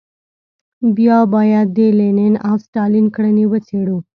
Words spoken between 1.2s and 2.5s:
باید د لینین